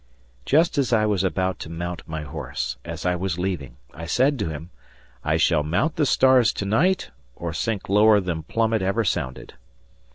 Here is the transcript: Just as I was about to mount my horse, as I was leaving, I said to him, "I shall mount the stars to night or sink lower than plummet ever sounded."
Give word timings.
Just 0.47 0.79
as 0.79 0.91
I 0.91 1.05
was 1.05 1.23
about 1.23 1.59
to 1.59 1.69
mount 1.69 2.01
my 2.07 2.23
horse, 2.23 2.75
as 2.83 3.05
I 3.05 3.15
was 3.15 3.37
leaving, 3.37 3.77
I 3.93 4.07
said 4.07 4.39
to 4.39 4.49
him, 4.49 4.71
"I 5.23 5.37
shall 5.37 5.61
mount 5.61 5.95
the 5.95 6.07
stars 6.07 6.51
to 6.53 6.65
night 6.65 7.11
or 7.35 7.53
sink 7.53 7.87
lower 7.87 8.19
than 8.19 8.41
plummet 8.41 8.81
ever 8.81 9.03
sounded." 9.03 9.53